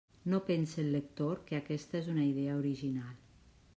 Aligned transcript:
No 0.31 0.37
pense 0.45 0.79
el 0.83 0.87
lector 0.95 1.43
que 1.51 1.59
aquesta 1.59 2.01
és 2.03 2.09
una 2.15 2.27
idea 2.31 2.59
original. 2.63 3.15